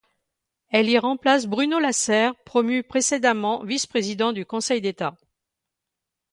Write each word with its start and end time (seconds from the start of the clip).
Elle 0.69 0.89
y 0.89 0.97
remplace 0.97 1.45
Bruno 1.45 1.77
Lasserre 1.77 2.33
promu 2.43 2.81
précédemment 2.81 3.63
vice-président 3.63 4.33
du 4.33 4.47
Conseil 4.47 4.81
d’État. 4.81 5.15